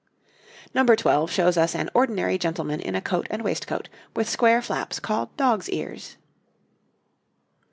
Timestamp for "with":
4.15-4.27